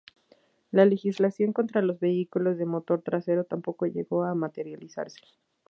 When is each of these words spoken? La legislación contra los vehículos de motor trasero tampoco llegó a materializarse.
La 0.71 0.83
legislación 0.83 1.53
contra 1.53 1.83
los 1.83 1.99
vehículos 1.99 2.57
de 2.57 2.65
motor 2.65 3.03
trasero 3.03 3.43
tampoco 3.43 3.85
llegó 3.85 4.23
a 4.23 4.33
materializarse. 4.33 5.21